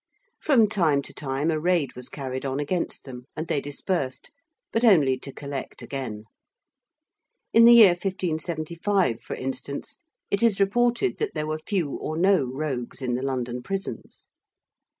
From 0.39 0.67
time 0.67 1.03
to 1.03 1.13
time 1.13 1.51
a 1.51 1.59
raid 1.59 1.93
was 1.95 2.09
carried 2.09 2.43
on 2.43 2.59
against 2.59 3.03
them, 3.03 3.25
and 3.35 3.47
they 3.47 3.61
dispersed, 3.61 4.31
but 4.71 4.83
only 4.83 5.15
to 5.19 5.31
collect 5.31 5.83
again. 5.83 6.23
In 7.53 7.65
the 7.65 7.75
year 7.75 7.89
1575, 7.89 9.21
for 9.21 9.35
instance, 9.35 9.99
it 10.31 10.41
is 10.41 10.59
reported 10.59 11.19
that 11.19 11.35
there 11.35 11.45
were 11.45 11.59
few 11.67 11.89
or 11.97 12.17
no 12.17 12.45
rogues 12.45 13.03
in 13.03 13.13
the 13.13 13.21
London 13.21 13.61
prisons. 13.61 14.25